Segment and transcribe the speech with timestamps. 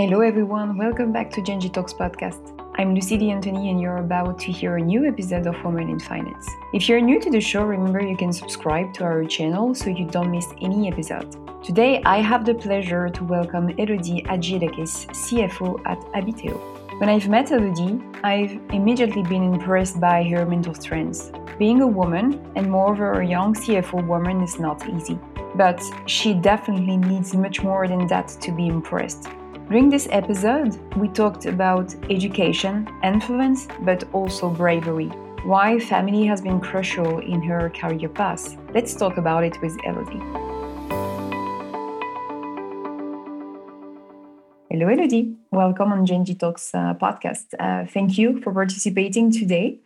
[0.00, 0.76] Hello, everyone.
[0.76, 2.54] Welcome back to Genji Talks podcast.
[2.76, 6.48] I'm Lucy D'Antoni, and you're about to hear a new episode of Women in Finance.
[6.72, 10.06] If you're new to the show, remember you can subscribe to our channel so you
[10.06, 11.34] don't miss any episode.
[11.64, 16.56] Today, I have the pleasure to welcome Elodie Hadjielekes, CFO at Habiteo.
[17.00, 21.32] When I've met Elodie, I've immediately been impressed by her mental strengths.
[21.58, 25.18] Being a woman, and moreover a young CFO woman, is not easy.
[25.56, 29.26] But she definitely needs much more than that to be impressed.
[29.68, 35.08] During this episode, we talked about education, influence, but also bravery.
[35.44, 38.56] Why family has been crucial in her career path.
[38.72, 40.24] Let's talk about it with Elodie.
[44.70, 45.36] Hello, Elodie.
[45.52, 47.52] Welcome on Genji Talks uh, podcast.
[47.60, 49.80] Uh, thank you for participating today.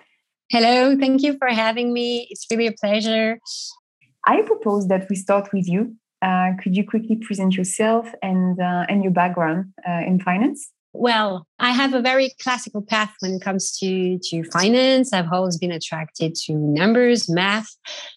[0.48, 2.28] Hello, thank you for having me.
[2.30, 3.40] It's really a pleasure.
[4.28, 5.96] I propose that we start with you
[6.62, 10.70] could you quickly present yourself and uh, and your background uh, in finance?
[10.94, 15.12] Well, I have a very classical path when it comes to, to finance.
[15.12, 17.68] I've always been attracted to numbers, math.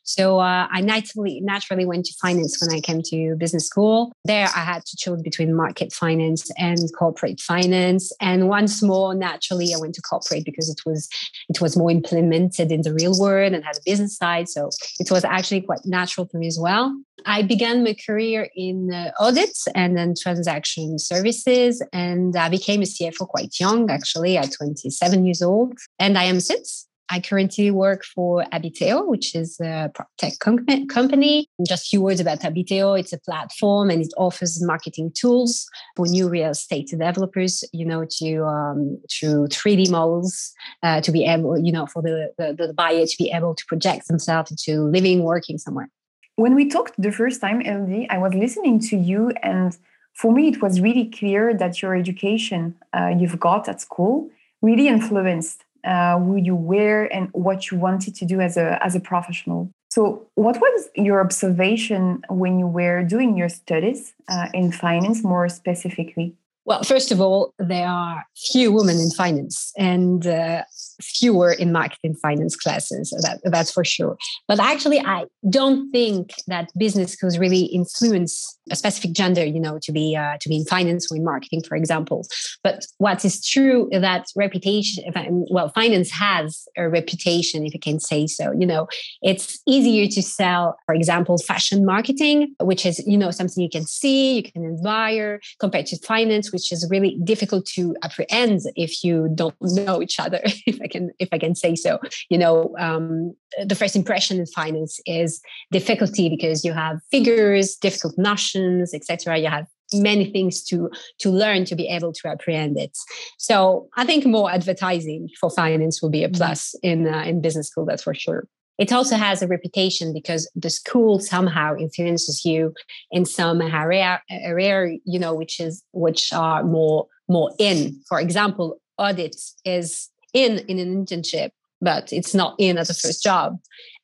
[0.04, 4.12] So uh, I naturally, naturally went to finance when I came to business school.
[4.26, 8.12] There, I had to choose between market finance and corporate finance.
[8.20, 11.08] And once more, naturally, I went to corporate because it was
[11.48, 14.50] it was more implemented in the real world and had a business side.
[14.50, 16.94] So it was actually quite natural for me as well.
[17.28, 22.86] I began my career in uh, audits and then transaction services, and I became a
[22.86, 25.78] CFO quite young, actually, at 27 years old.
[26.00, 26.88] And I am since.
[27.10, 31.48] I currently work for Habiteo, which is a tech company.
[31.68, 33.00] Just a few words about Habiteo.
[33.00, 38.06] It's a platform and it offers marketing tools for new real estate developers, you know,
[38.18, 42.74] to um, through 3D models uh, to be able, you know, for the, the, the
[42.74, 45.90] buyer to be able to project themselves into living, working somewhere.
[46.38, 49.78] When we talked the first time, Elodie, I was listening to you and
[50.16, 54.30] for me, it was really clear that your education uh, you've got at school
[54.62, 58.96] really influenced uh, who you were and what you wanted to do as a as
[58.96, 59.70] a professional.
[59.90, 65.48] So, what was your observation when you were doing your studies uh, in finance, more
[65.50, 66.36] specifically?
[66.66, 70.64] Well, first of all, there are few women in finance and uh,
[71.02, 73.10] fewer in marketing finance classes.
[73.22, 74.18] That, that's for sure.
[74.48, 79.78] But actually, I don't think that business schools really influence a specific gender, you know,
[79.84, 82.26] to be uh, to be in finance or in marketing, for example.
[82.64, 85.04] But what is true is that reputation,
[85.52, 88.52] well, finance has a reputation, if you can say so.
[88.52, 88.88] You know,
[89.22, 93.86] it's easier to sell, for example, fashion marketing, which is you know something you can
[93.86, 99.30] see, you can admire, compared to finance which is really difficult to apprehend if you
[99.36, 100.42] don't know each other
[100.86, 102.00] i can if i can say so.
[102.30, 103.34] You know um,
[103.72, 105.42] the first impression in finance is
[105.72, 111.66] difficulty because you have figures difficult notions etc you have many things to to learn
[111.66, 112.98] to be able to apprehend it.
[113.38, 117.68] So i think more advertising for finance will be a plus in uh, in business
[117.70, 118.48] school that's for sure.
[118.78, 122.74] It also has a reputation because the school somehow influences you
[123.10, 128.02] in some area, area you know which is which are more more in.
[128.10, 129.36] For example audit
[129.66, 131.50] is in in an internship
[131.82, 133.58] but it's not in as a first job.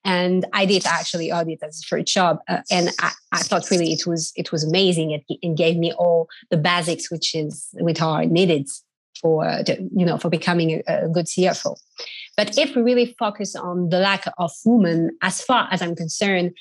[0.03, 3.92] And i did actually audit as a first job uh, and I, I, thought really
[3.94, 5.12] it was it was amazing.
[5.12, 8.68] It, it gave me all the basics which is which are needed
[9.22, 9.46] for
[10.00, 11.75] you know for becoming a, a good cfo
[12.38, 16.52] but if we really focus on the lack of women, as far as I'm concerned,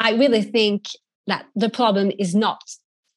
[0.00, 0.86] I really think
[1.26, 2.60] that the problem is not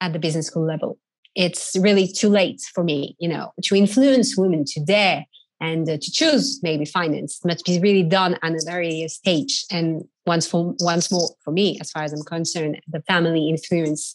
[0.02, 0.98] at the business school level.
[1.36, 5.26] It's really too late for me, you know, to influence women to dare
[5.62, 9.66] and uh, to choose maybe finance must be really done at a very stage.
[9.72, 14.14] And once for once more for me, as far as I'm concerned, the family influence.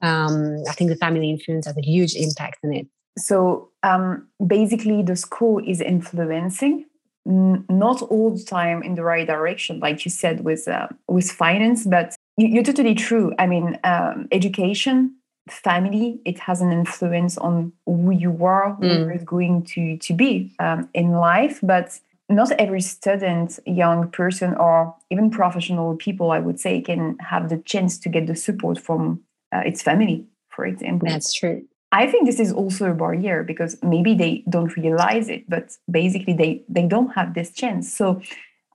[0.00, 2.86] Um, I think the family influence has a huge impact on it.
[3.18, 6.86] So um, basically, the school is influencing
[7.28, 11.86] not all the time in the right direction, like you said with uh, with finance.
[11.86, 13.34] But you, are totally true.
[13.38, 15.14] I mean, um, education,
[15.50, 19.06] family, it has an influence on who you are, who mm.
[19.06, 21.60] you're going to to be um, in life.
[21.62, 21.98] But
[22.28, 27.58] not every student, young person, or even professional people, I would say, can have the
[27.58, 29.22] chance to get the support from
[29.52, 31.08] uh, its family, for example.
[31.08, 31.66] That's true.
[31.90, 36.34] I think this is also a barrier because maybe they don't realize it, but basically
[36.34, 37.92] they they don't have this chance.
[37.92, 38.20] So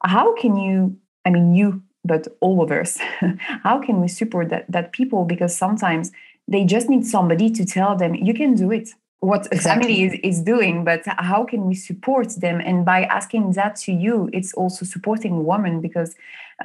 [0.03, 0.97] how can you?
[1.25, 2.97] I mean, you, but all of us.
[3.63, 5.25] how can we support that that people?
[5.25, 6.11] Because sometimes
[6.47, 8.89] they just need somebody to tell them you can do it.
[9.19, 9.83] What exactly.
[9.83, 12.59] family is, is doing, but how can we support them?
[12.59, 16.13] And by asking that to you, it's also supporting women because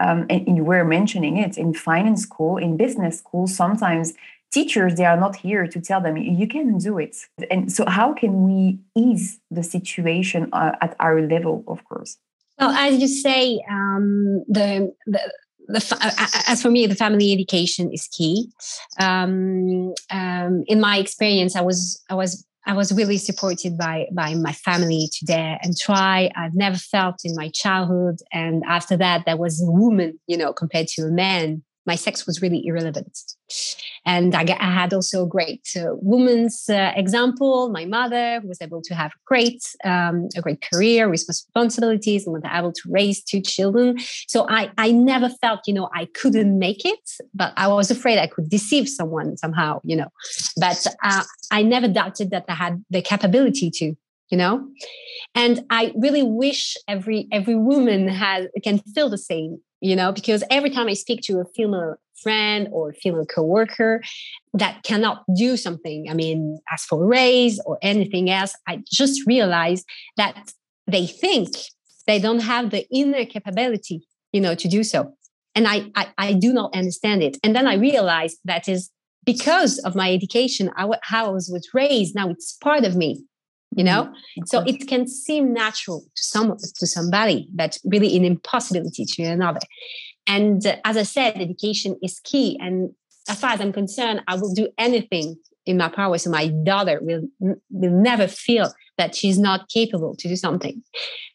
[0.01, 4.15] um, and you were mentioning it in finance school, in business school, sometimes
[4.51, 7.17] teachers they are not here to tell them you can do it
[7.51, 12.17] and so how can we ease the situation uh, at our level of course
[12.59, 15.21] well as you say um, the, the
[15.69, 18.49] the, as for me, the family education is key.
[18.99, 24.35] Um, um, in my experience, I was I was I was really supported by by
[24.35, 26.31] my family today and try.
[26.37, 30.53] I've never felt in my childhood, and after that, there was a woman, you know,
[30.53, 31.63] compared to a man.
[31.89, 33.17] My sex was really irrelevant.
[34.05, 37.71] And I, I had also a great uh, woman's uh, example.
[37.71, 42.73] My mother was able to have great, um, a great career responsibilities and was able
[42.73, 43.99] to raise two children.
[44.29, 47.05] So I, I never felt, you know, I couldn't make it,
[47.35, 50.11] but I was afraid I could deceive someone somehow, you know.
[50.57, 53.95] But uh, I never doubted that I had the capability to
[54.31, 54.69] you know
[55.35, 60.43] and i really wish every every woman has can feel the same you know because
[60.51, 64.03] every time i speak to a female friend or female coworker
[64.53, 69.85] that cannot do something i mean ask for raise or anything else i just realize
[70.17, 70.53] that
[70.87, 71.49] they think
[72.07, 74.03] they don't have the inner capability
[74.33, 75.15] you know to do so.
[75.55, 77.37] And I, I, I do not understand it.
[77.43, 78.91] And then i realized that is
[79.25, 83.25] because of my education I, how i was raised now it's part of me
[83.79, 84.43] you know mm-hmm.
[84.51, 89.61] so it can seem natural to some to somebody but really an impossibility to another
[90.29, 92.57] and uh, as I said, education is key.
[92.61, 92.91] And
[93.29, 95.37] as far as I'm concerned, I will do anything
[95.67, 100.29] in my power so my daughter will, will never feel that she's not capable to
[100.29, 100.83] do something.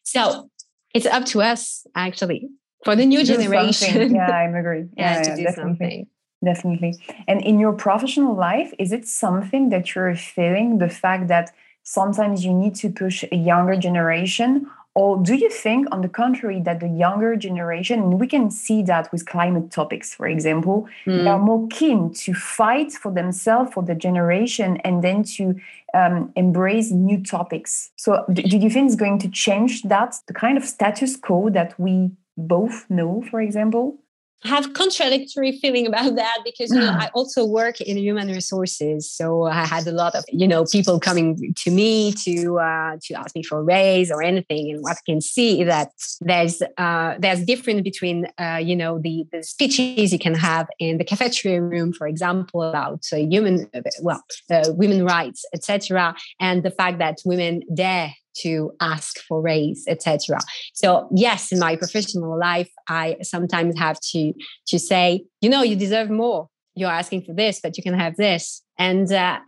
[0.04, 0.50] So
[0.94, 2.50] it's up to us, actually,
[2.86, 4.16] for the new generation.
[4.16, 4.86] Yeah, I agree.
[4.96, 5.54] Yeah, yeah to do definitely.
[5.54, 6.07] something.
[6.44, 6.94] Definitely.
[7.28, 11.51] And in your professional life, is it something that you're feeling the fact that
[11.84, 16.62] sometimes you need to push a younger generation or do you think, on the contrary,
[16.62, 21.24] that the younger generation, and we can see that with climate topics, for example, mm.
[21.24, 25.56] they are more keen to fight for themselves, for the generation, and then to
[25.96, 27.90] um, embrace new topics.
[27.96, 31.50] So, do, do you think it's going to change that, the kind of status quo
[31.50, 33.98] that we both know, for example?
[34.44, 39.44] Have contradictory feeling about that because you know I also work in human resources, so
[39.44, 43.36] I had a lot of you know people coming to me to uh, to ask
[43.36, 45.92] me for a raise or anything, and what I can see that
[46.22, 50.98] there's uh, there's difference between uh, you know the the speeches you can have in
[50.98, 53.69] the cafeteria room, for example, about uh, human
[54.01, 59.86] well uh, women rights, etc., and the fact that women dare to ask for raise
[59.88, 60.38] etc
[60.74, 64.34] so yes in my professional life i sometimes have to
[64.68, 66.48] to say you know you deserve more.
[66.76, 68.62] You're asking for this but you can have this.
[68.80, 69.40] And uh,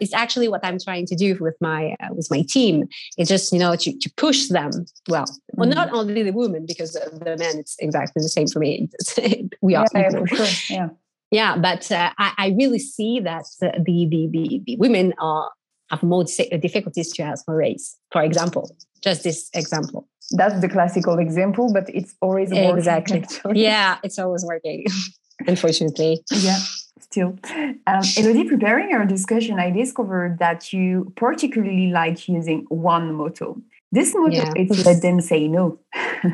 [0.00, 2.88] it's actually what i'm trying to do with my uh, with my team.
[3.16, 4.72] It's just you know to, to push them.
[5.08, 5.60] Well mm-hmm.
[5.60, 8.88] well not only the women because the, the men it's exactly the same for me.
[9.62, 10.46] We are yeah, for sure.
[10.76, 10.88] Yeah.
[11.30, 15.50] Yeah but uh, I, I, really see that the, the, the, the women are
[15.92, 18.74] have more difficulties to ask for raise, for example.
[19.02, 20.08] Just this example.
[20.30, 23.24] That's the classical example, but it's always exactly.
[23.54, 24.86] yeah, it's always working,
[25.46, 26.22] unfortunately.
[26.30, 26.58] Yeah,
[27.00, 27.38] still.
[27.86, 33.60] Um, Elodie, preparing our discussion, I discovered that you particularly like using one motto.
[33.90, 34.52] This motto yeah.
[34.56, 35.78] is let them say no.
[36.22, 36.28] so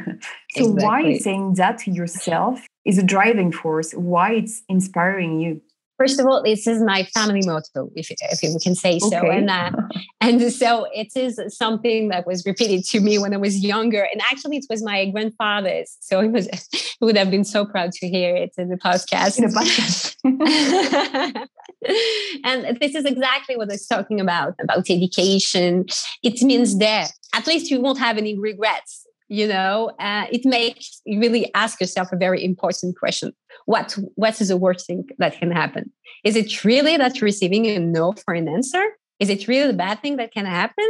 [0.54, 0.84] exactly.
[0.84, 3.92] why saying that to yourself is a driving force?
[3.92, 5.60] Why it's inspiring you?
[5.98, 9.18] First of all, this is my family motto, if, if we can say so.
[9.18, 9.36] Okay.
[9.36, 9.72] And, uh,
[10.20, 14.06] and so it is something that was repeated to me when I was younger.
[14.12, 15.96] And actually, it was my grandfather's.
[16.00, 19.38] So he, was, it would have been so proud to hear it in the podcast.
[19.38, 20.14] In the podcast.
[22.44, 25.86] and this is exactly what I was talking about, about education.
[26.22, 31.00] It means that at least you won't have any regrets you know uh, it makes
[31.04, 33.32] you really ask yourself a very important question
[33.66, 35.92] what what is the worst thing that can happen?
[36.24, 38.82] Is it really that receiving a no for an answer?
[39.20, 40.86] Is it really the bad thing that can happen?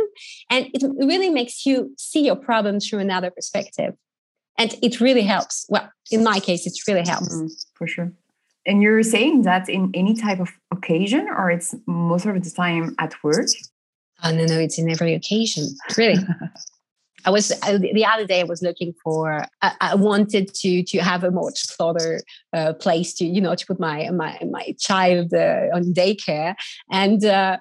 [0.50, 3.94] And it really makes you see your problem through another perspective.
[4.58, 5.66] And it really helps.
[5.68, 7.34] Well in my case it really helps.
[7.34, 8.12] Mm, for sure.
[8.66, 12.94] And you're saying that in any type of occasion or it's most of the time
[12.98, 13.46] at work?
[14.22, 15.64] Oh no no it's in every occasion
[15.96, 16.16] really
[17.24, 18.40] I was the other day.
[18.40, 19.44] I was looking for.
[19.62, 22.20] I, I wanted to to have a much closer
[22.52, 26.54] uh, place to you know to put my my my child uh, on daycare,
[26.90, 27.58] and uh,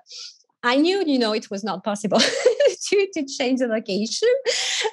[0.63, 2.19] I knew you know it was not possible
[2.89, 4.29] to to change the location,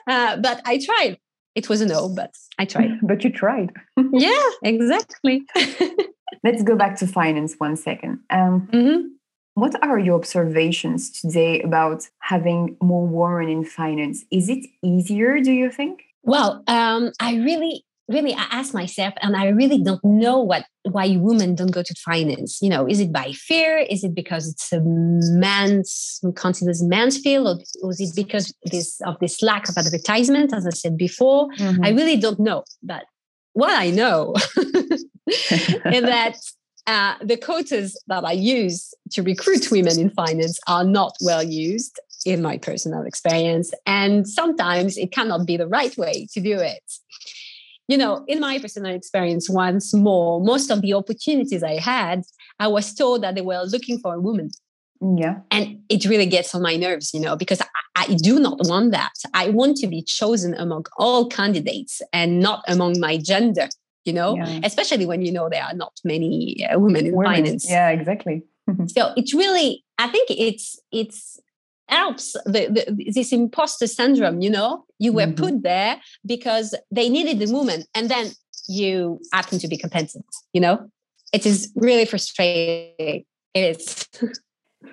[0.07, 1.19] uh, but I tried.
[1.55, 2.91] It was a no, but I tried.
[3.03, 3.71] but you tried.
[4.13, 5.43] yeah, exactly.
[6.43, 8.21] Let's go back to finance one second.
[8.31, 9.07] Um, mm-hmm.
[9.55, 14.25] What are your observations today about having more women in finance?
[14.31, 16.03] Is it easier, do you think?
[16.23, 21.17] Well, um, I really really I ask myself, and I really don't know what why
[21.17, 22.61] women don't go to finance.
[22.61, 23.79] You know, is it by fear?
[23.79, 29.01] Is it because it's a man's considers man's field, or, or is it because this
[29.03, 30.53] of this lack of advertisement?
[30.53, 31.85] As I said before, mm-hmm.
[31.85, 32.65] I really don't know.
[32.83, 33.05] But
[33.53, 34.35] what I know
[35.27, 36.37] is that
[36.87, 41.99] uh, the quotas that I use to recruit women in finance are not well used
[42.27, 43.73] in my personal experience.
[43.87, 46.83] And sometimes it cannot be the right way to do it
[47.89, 52.23] you know, in my personal experience, once more, most of the opportunities I had,
[52.59, 54.51] I was told that they were looking for a woman.
[55.17, 55.41] Yeah.
[55.51, 58.93] And it really gets on my nerves, you know, because I, I, do not want
[58.93, 59.13] that.
[59.35, 63.69] I want to be chosen among all candidates and not among my gender,
[64.05, 64.61] you know, yeah.
[64.63, 67.33] especially when you know there are not many uh, women in women.
[67.33, 67.69] finance.
[67.69, 68.43] Yeah, exactly.
[68.87, 71.41] so it's really, I think it's, it's,
[71.89, 75.35] helps the, the, this imposter syndrome you know you were mm-hmm.
[75.35, 78.31] put there because they needed the woman and then
[78.67, 80.91] you happen to be competent you know
[81.35, 84.09] it is really frustrating it is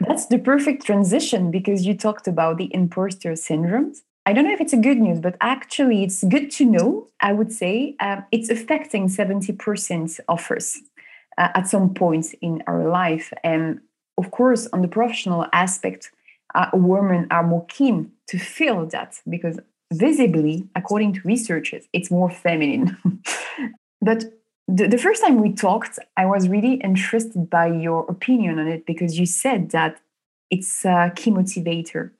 [0.01, 3.93] that's the perfect transition because you talked about the imposter syndrome
[4.25, 7.07] I don't know if it's a good news, but actually, it's good to know.
[7.21, 10.79] I would say um, it's affecting 70% of us
[11.37, 13.33] uh, at some point in our life.
[13.43, 13.81] And
[14.17, 16.11] of course, on the professional aspect,
[16.53, 19.59] uh, women are more keen to feel that because
[19.91, 22.97] visibly, according to researchers, it's more feminine.
[24.01, 24.25] but
[24.67, 28.85] the, the first time we talked, I was really interested by your opinion on it
[28.85, 29.99] because you said that
[30.49, 32.11] it's a key motivator.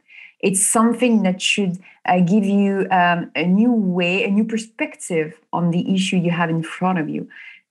[0.41, 5.71] It's something that should uh, give you um, a new way, a new perspective on
[5.71, 7.27] the issue you have in front of you.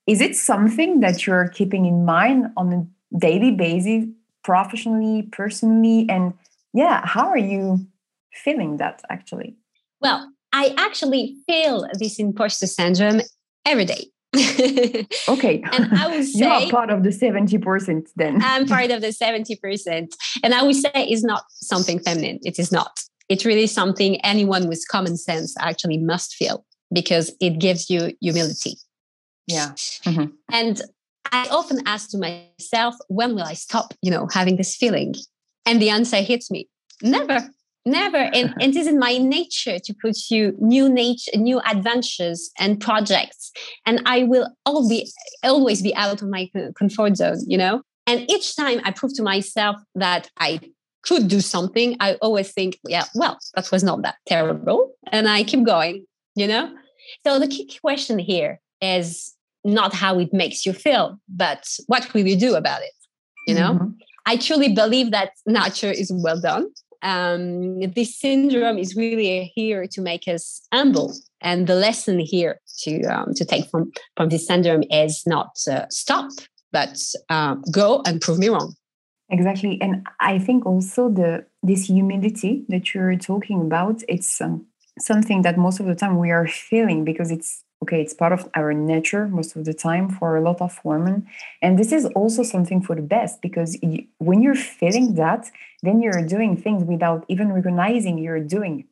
[0.06, 4.06] Is it something that you're keeping in mind on a daily basis,
[4.42, 6.32] professionally, personally, and
[6.72, 7.84] yeah how are you
[8.32, 9.56] feeling that actually?
[10.00, 13.20] Well i actually feel this imposter syndrome
[13.64, 14.10] every day
[15.28, 15.62] okay.
[15.72, 18.38] And i would say you are part of the 70% then.
[18.42, 20.08] I'm part of the 70%
[20.42, 22.38] and i would say it's not something feminine.
[22.42, 23.00] It is not.
[23.28, 28.76] It's really something anyone with common sense actually must feel because it gives you humility.
[29.46, 29.72] Yeah.
[30.04, 30.26] Mm-hmm.
[30.52, 30.80] and
[31.32, 35.14] i often ask to myself when will i stop you know having this feeling?
[35.66, 36.68] And the answer hits me
[37.02, 37.48] never,
[37.84, 38.18] never.
[38.18, 43.52] And, and it is in my nature to pursue new nature, new adventures and projects.
[43.86, 45.10] And I will all be,
[45.42, 47.82] always be out of my comfort zone, you know?
[48.06, 50.60] And each time I prove to myself that I
[51.02, 54.92] could do something, I always think, yeah, well, that was not that terrible.
[55.12, 56.74] And I keep going, you know?
[57.26, 59.34] So the key question here is
[59.64, 62.92] not how it makes you feel, but what will you do about it?
[63.46, 63.74] You know?
[63.74, 63.88] Mm-hmm.
[64.26, 66.68] I truly believe that nature is well done.
[67.02, 71.14] Um, this syndrome is really here to make us humble.
[71.40, 75.86] And the lesson here to um, to take from from this syndrome is not uh,
[75.90, 76.30] stop,
[76.72, 78.74] but uh, go and prove me wrong.
[79.30, 84.66] Exactly, and I think also the this humility that you're talking about, it's um,
[84.98, 88.48] something that most of the time we are feeling because it's okay it's part of
[88.54, 91.26] our nature most of the time for a lot of women.
[91.62, 95.50] And this is also something for the best because you, when you're feeling that
[95.82, 98.84] then you're doing things without even recognizing you're doing.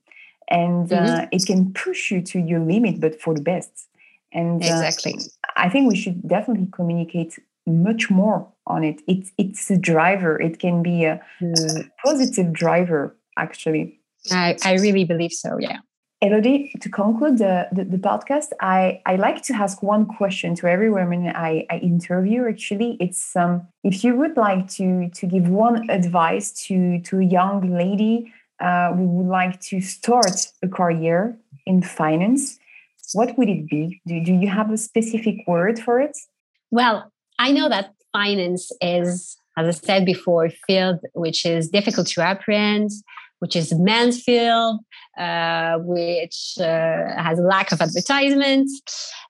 [0.51, 1.27] And uh, mm-hmm.
[1.33, 3.89] it can push you to your limit but for the best.
[4.33, 5.15] And uh, exactly.
[5.15, 9.01] Uh, i think we should definitely communicate much more on it.
[9.07, 10.41] It's it's a driver.
[10.41, 11.81] It can be a, mm.
[11.81, 14.01] a positive driver actually.
[14.33, 15.79] I, I really believe so yeah
[16.21, 20.67] Elodie, to conclude the, the, the, podcast, I, I like to ask one question to
[20.67, 22.49] every woman I, I interview.
[22.49, 27.25] Actually, it's um, if you would like to to give one advice to to a
[27.25, 32.59] young lady uh, who would like to start a career in finance,
[33.13, 34.01] what would it be?
[34.05, 36.17] Do, do you have a specific word for it?
[36.73, 42.09] Well, I know that finance is, as I said before, a field which is difficult
[42.09, 42.91] to apprehend
[43.41, 44.81] which is man's field,
[45.19, 48.69] uh, which uh, has a lack of advertisement.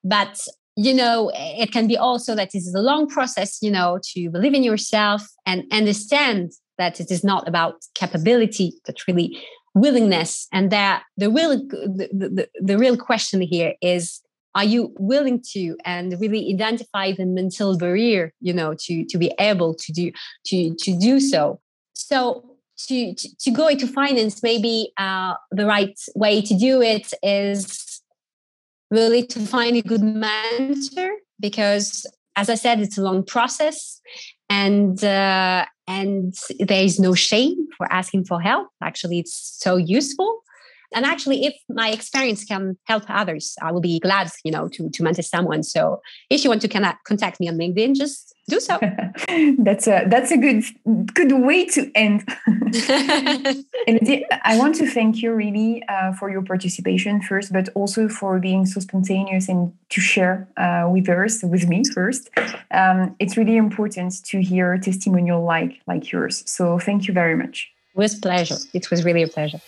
[0.05, 0.41] But
[0.77, 4.31] you know, it can be also that it is a long process, you know, to
[4.31, 9.37] believe in yourself and understand that it is not about capability, but really
[9.75, 10.47] willingness.
[10.53, 14.21] And that the real the, the, the real question here is
[14.55, 19.33] are you willing to and really identify the mental barrier you know to to be
[19.39, 20.11] able to do
[20.47, 21.61] to to do so
[21.93, 27.13] so to, to, to go into finance, maybe uh, the right way to do it
[27.23, 28.01] is
[28.91, 32.07] really to find a good mentor because,
[32.37, 34.01] as I said, it's a long process,
[34.49, 38.69] and uh, and there is no shame for asking for help.
[38.83, 40.43] Actually, it's so useful.
[40.95, 44.89] And actually, if my experience can help others, I will be glad, you know, to,
[44.91, 45.63] to mentor someone.
[45.63, 48.79] So if you want to connect, contact me on LinkedIn, just do so.
[49.59, 50.65] that's a that's a good
[51.15, 52.27] good way to end.
[53.87, 58.39] Elodie, I want to thank you really uh, for your participation first, but also for
[58.39, 62.31] being so spontaneous and to share uh, with us, with me first.
[62.71, 66.43] Um, it's really important to hear a testimonial like like yours.
[66.47, 67.71] So thank you very much.
[67.95, 68.57] It was pleasure.
[68.73, 69.61] It was really a pleasure.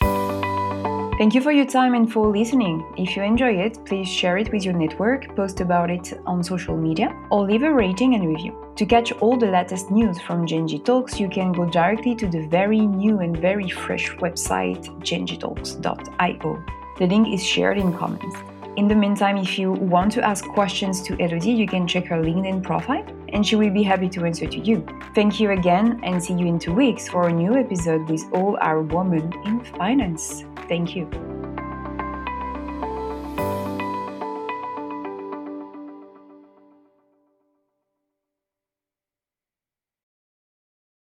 [1.20, 2.82] Thank you for your time and for listening.
[2.96, 6.74] If you enjoy it, please share it with your network, post about it on social
[6.74, 8.56] media, or leave a rating and review.
[8.76, 12.46] To catch all the latest news from Genji Talks, you can go directly to the
[12.46, 16.64] very new and very fresh website genjitalks.io.
[16.98, 18.36] The link is shared in comments.
[18.76, 22.16] In the meantime, if you want to ask questions to Elodie, you can check her
[22.16, 24.86] LinkedIn profile and she will be happy to answer to you.
[25.14, 28.58] Thank you again and see you in two weeks for a new episode with all
[28.60, 30.44] our women in finance.
[30.68, 31.39] Thank you.